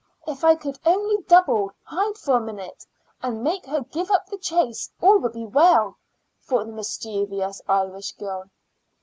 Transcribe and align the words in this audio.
"If 0.25 0.43
I 0.43 0.55
could 0.55 0.79
only 0.83 1.21
double, 1.27 1.73
hide 1.83 2.17
for 2.17 2.35
a 2.35 2.39
minute, 2.41 2.87
and 3.21 3.43
make 3.43 3.67
her 3.67 3.81
give 3.81 4.09
up 4.09 4.25
the 4.25 4.39
chase, 4.39 4.89
all 4.99 5.19
would 5.19 5.33
be 5.33 5.45
well," 5.45 5.95
thought 6.41 6.65
the 6.65 6.73
mischievous 6.73 7.61
Irish 7.69 8.13
girl. 8.13 8.45